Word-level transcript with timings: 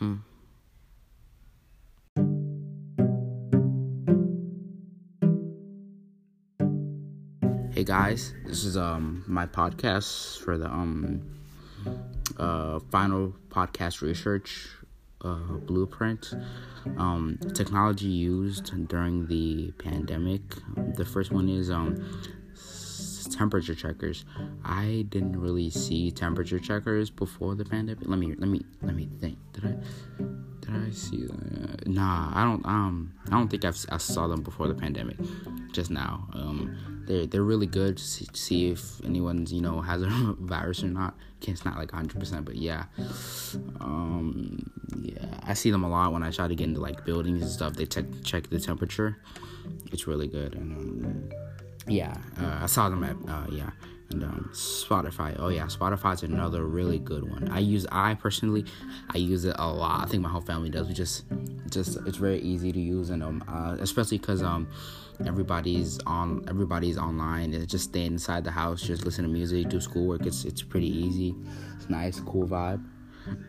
Hmm. 0.00 0.14
Hey 7.74 7.84
guys, 7.84 8.32
this 8.46 8.64
is 8.64 8.78
um 8.78 9.24
my 9.26 9.44
podcast 9.44 10.38
for 10.38 10.56
the 10.56 10.72
um 10.72 11.20
uh 12.38 12.80
final 12.90 13.34
podcast 13.50 14.00
research 14.00 14.70
uh 15.20 15.58
blueprint 15.66 16.32
um 16.96 17.38
technology 17.52 18.08
used 18.08 18.72
during 18.88 19.26
the 19.26 19.70
pandemic. 19.72 20.40
The 20.96 21.04
first 21.04 21.30
one 21.30 21.50
is 21.50 21.70
um 21.70 22.02
temperature 23.40 23.74
checkers. 23.74 24.26
I 24.66 25.06
didn't 25.08 25.40
really 25.40 25.70
see 25.70 26.10
temperature 26.10 26.58
checkers 26.58 27.08
before 27.08 27.54
the 27.54 27.64
pandemic. 27.64 28.06
Let 28.06 28.18
me 28.18 28.34
let 28.36 28.50
me 28.50 28.60
let 28.82 28.94
me 28.94 29.08
think. 29.18 29.38
Did 29.54 29.64
I 29.64 29.74
did 30.60 30.88
I 30.88 30.90
see 30.90 31.24
that? 31.24 31.86
Nah, 31.86 32.32
I 32.34 32.44
don't 32.44 32.64
um 32.66 33.14
I 33.28 33.30
don't 33.30 33.48
think 33.48 33.64
I've, 33.64 33.82
I 33.88 33.96
saw 33.96 34.28
them 34.28 34.42
before 34.42 34.68
the 34.68 34.74
pandemic. 34.74 35.16
Just 35.72 35.90
now. 35.90 36.28
Um 36.34 37.04
they're 37.06 37.26
they're 37.26 37.42
really 37.42 37.66
good 37.66 37.96
to 37.96 38.04
see, 38.04 38.26
see 38.34 38.70
if 38.70 39.02
anyone's, 39.06 39.54
you 39.54 39.62
know, 39.62 39.80
has 39.80 40.02
a 40.02 40.08
virus 40.38 40.84
or 40.84 40.88
not. 40.88 41.14
It's 41.40 41.64
not 41.64 41.78
like 41.78 41.92
100%, 41.92 42.44
but 42.44 42.56
yeah. 42.56 42.84
Um 43.80 44.70
yeah, 45.00 45.24
I 45.44 45.54
see 45.54 45.70
them 45.70 45.82
a 45.82 45.88
lot 45.88 46.12
when 46.12 46.22
I 46.22 46.30
try 46.30 46.46
to 46.46 46.54
get 46.54 46.68
into 46.68 46.80
like 46.80 47.06
buildings 47.06 47.40
and 47.40 47.50
stuff. 47.50 47.72
They 47.72 47.86
check 47.86 48.04
check 48.22 48.50
the 48.50 48.60
temperature. 48.60 49.16
It's 49.92 50.06
really 50.06 50.28
good 50.28 50.54
and 50.56 50.76
um 50.76 51.49
yeah, 51.86 52.14
uh, 52.40 52.60
I 52.62 52.66
saw 52.66 52.88
them 52.88 53.04
at 53.04 53.16
uh, 53.28 53.46
yeah, 53.50 53.70
and 54.10 54.24
um, 54.24 54.50
Spotify. 54.52 55.36
Oh 55.38 55.48
yeah, 55.48 55.64
Spotify's 55.64 56.22
another 56.22 56.64
really 56.64 56.98
good 56.98 57.28
one. 57.28 57.48
I 57.50 57.60
use 57.60 57.86
I 57.90 58.14
personally, 58.14 58.64
I 59.14 59.18
use 59.18 59.44
it 59.44 59.56
a 59.58 59.68
lot. 59.68 60.04
I 60.04 60.10
think 60.10 60.22
my 60.22 60.28
whole 60.28 60.40
family 60.40 60.70
does. 60.70 60.88
We 60.88 60.94
just, 60.94 61.24
just 61.70 61.98
it's 62.06 62.16
very 62.18 62.40
easy 62.40 62.72
to 62.72 62.80
use, 62.80 63.10
and 63.10 63.22
um, 63.22 63.44
uh, 63.48 63.76
especially 63.80 64.18
because 64.18 64.42
um, 64.42 64.68
everybody's 65.26 65.98
on 66.06 66.44
everybody's 66.48 66.98
online 66.98 67.54
and 67.54 67.68
just 67.68 67.84
staying 67.84 68.12
inside 68.12 68.44
the 68.44 68.50
house, 68.50 68.82
just 68.82 69.04
listen 69.04 69.24
to 69.24 69.30
music, 69.30 69.68
do 69.68 69.80
schoolwork. 69.80 70.26
It's 70.26 70.44
it's 70.44 70.62
pretty 70.62 70.88
easy. 70.88 71.34
It's 71.76 71.88
nice, 71.88 72.20
cool 72.20 72.46
vibe. 72.46 72.84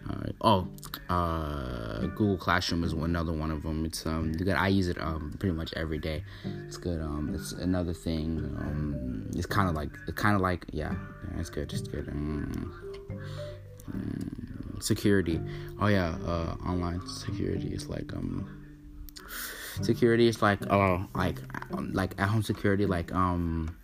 Uh, 0.09 0.31
oh, 0.41 0.67
uh, 1.09 2.01
Google 2.07 2.37
Classroom 2.37 2.83
is 2.83 2.93
another 2.93 3.33
one 3.33 3.51
of 3.51 3.63
them. 3.63 3.85
It's 3.85 4.05
um 4.05 4.33
good. 4.33 4.49
I 4.49 4.67
use 4.67 4.87
it 4.87 4.99
um 5.01 5.35
pretty 5.39 5.55
much 5.55 5.73
every 5.75 5.99
day. 5.99 6.23
It's 6.67 6.77
good. 6.77 7.01
Um, 7.01 7.31
it's 7.33 7.51
another 7.53 7.93
thing. 7.93 8.37
Um, 8.59 9.29
it's 9.35 9.45
kind 9.45 9.69
of 9.69 9.75
like 9.75 9.89
it's 10.07 10.21
kind 10.21 10.35
of 10.35 10.41
like 10.41 10.65
yeah, 10.71 10.93
yeah, 11.31 11.39
it's 11.39 11.49
good. 11.49 11.71
It's 11.71 11.87
good. 11.87 12.07
Um, 12.09 12.73
um, 13.93 14.77
security. 14.81 15.39
Oh 15.79 15.87
yeah, 15.87 16.15
uh, 16.25 16.55
online 16.65 17.05
security 17.07 17.69
is 17.69 17.87
like 17.87 18.13
um 18.13 18.61
security 19.81 20.27
is 20.27 20.41
like 20.41 20.59
oh 20.69 21.05
like 21.15 21.39
like 21.93 22.13
at 22.19 22.27
home 22.27 22.43
security 22.43 22.85
like 22.85 23.13
um 23.13 23.75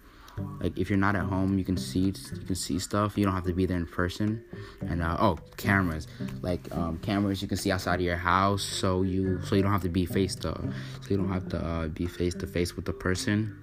like 0.59 0.77
if 0.77 0.89
you're 0.89 0.97
not 0.97 1.15
at 1.15 1.23
home 1.23 1.57
you 1.57 1.63
can 1.63 1.77
see 1.77 1.99
you 1.99 2.45
can 2.45 2.55
see 2.55 2.79
stuff. 2.79 3.17
You 3.17 3.25
don't 3.25 3.33
have 3.33 3.45
to 3.45 3.53
be 3.53 3.65
there 3.65 3.77
in 3.77 3.85
person. 3.85 4.43
And 4.81 5.01
uh, 5.01 5.17
oh 5.19 5.37
cameras. 5.57 6.07
Like 6.41 6.67
um, 6.75 6.99
cameras 6.99 7.41
you 7.41 7.47
can 7.47 7.57
see 7.57 7.71
outside 7.71 7.95
of 7.95 8.05
your 8.05 8.17
house 8.17 8.63
so 8.63 9.03
you 9.03 9.41
so 9.43 9.55
you 9.55 9.61
don't 9.61 9.71
have 9.71 9.83
to 9.83 9.89
be 9.89 10.05
face 10.05 10.35
to 10.35 10.53
so 11.01 11.09
you 11.09 11.17
don't 11.17 11.31
have 11.31 11.49
to 11.49 11.57
uh, 11.57 11.87
be 11.87 12.05
face 12.05 12.33
to 12.35 12.47
face 12.47 12.75
with 12.75 12.85
the 12.85 12.93
person. 12.93 13.55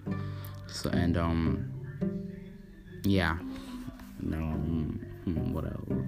So 0.67 0.91
and 0.91 1.17
um 1.17 1.73
yeah. 3.05 3.39
No 4.21 4.39
um, 4.39 5.01
what 5.53 5.65
else? 5.65 6.05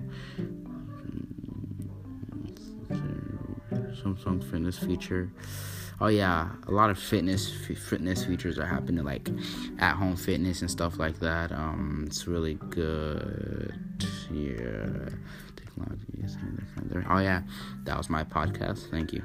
Samsung 4.03 4.43
fitness 4.51 4.79
feature 4.79 5.31
oh 6.01 6.09
yeah 6.09 6.51
a 6.67 6.71
lot 6.71 6.91
of 6.91 6.99
fitness 6.99 7.51
fitness 7.89 8.25
features 8.25 8.59
are 8.59 8.67
happening 8.67 9.05
like 9.05 9.31
at 9.79 9.95
home 9.95 10.17
fitness 10.17 10.61
and 10.61 10.71
stuff 10.71 10.99
like 10.99 11.19
that. 11.21 11.53
Um 11.53 12.05
it's 12.07 12.27
really 12.27 12.55
good 12.71 13.75
yeah 14.31 15.09
technology 15.57 16.21
is 16.23 16.37
oh 17.11 17.19
yeah 17.19 17.43
that 17.85 17.97
was 17.97 18.11
my 18.11 18.25
podcast. 18.25 18.91
Thank 18.91 19.13
you 19.13 19.25